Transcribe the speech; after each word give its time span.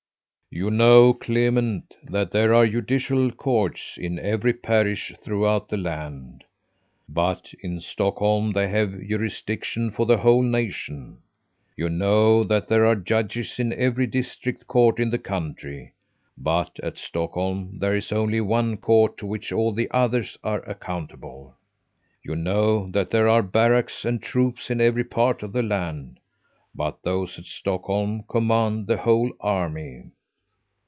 "You 0.53 0.69
know, 0.69 1.13
Clement, 1.13 1.93
that 2.03 2.31
there 2.31 2.53
are 2.53 2.67
judicial 2.67 3.31
courts 3.31 3.97
in 3.97 4.19
every 4.19 4.51
parish 4.51 5.13
throughout 5.23 5.69
the 5.69 5.77
land, 5.77 6.43
but 7.07 7.53
in 7.63 7.79
Stockholm 7.79 8.51
they 8.51 8.67
have 8.67 8.99
jurisdiction 8.99 9.91
for 9.91 10.05
the 10.05 10.17
whole 10.17 10.41
nation. 10.43 11.19
You 11.77 11.87
know 11.87 12.43
that 12.43 12.67
there 12.67 12.85
are 12.85 12.97
judges 12.97 13.59
in 13.59 13.71
every 13.71 14.05
district 14.07 14.67
court 14.67 14.99
in 14.99 15.09
the 15.09 15.17
country, 15.17 15.93
but 16.37 16.77
at 16.81 16.97
Stockholm 16.97 17.77
there 17.79 17.95
is 17.95 18.11
only 18.11 18.41
one 18.41 18.75
court, 18.75 19.15
to 19.19 19.25
which 19.25 19.53
all 19.53 19.71
the 19.71 19.89
others 19.91 20.37
are 20.43 20.63
accountable. 20.67 21.55
You 22.25 22.35
know 22.35 22.91
that 22.91 23.09
there 23.11 23.29
are 23.29 23.41
barracks 23.41 24.03
and 24.03 24.21
troops 24.21 24.69
in 24.69 24.81
every 24.81 25.05
part 25.05 25.43
of 25.43 25.53
the 25.53 25.63
land, 25.63 26.19
but 26.75 27.03
those 27.03 27.39
at 27.39 27.45
Stockholm 27.45 28.23
command 28.27 28.87
the 28.87 28.97
whole 28.97 29.31
army. 29.39 30.11